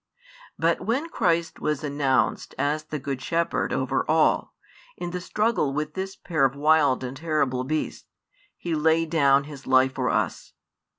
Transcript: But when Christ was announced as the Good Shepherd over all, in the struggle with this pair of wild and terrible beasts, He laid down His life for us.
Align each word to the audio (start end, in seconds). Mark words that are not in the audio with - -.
But 0.57 0.81
when 0.83 1.09
Christ 1.09 1.59
was 1.59 1.83
announced 1.83 2.55
as 2.57 2.85
the 2.85 2.97
Good 2.97 3.21
Shepherd 3.21 3.71
over 3.71 4.03
all, 4.09 4.55
in 4.97 5.11
the 5.11 5.21
struggle 5.21 5.73
with 5.73 5.93
this 5.93 6.15
pair 6.15 6.43
of 6.43 6.55
wild 6.55 7.03
and 7.03 7.15
terrible 7.15 7.63
beasts, 7.63 8.07
He 8.57 8.73
laid 8.73 9.11
down 9.11 9.43
His 9.43 9.67
life 9.67 9.93
for 9.93 10.09
us. 10.09 10.53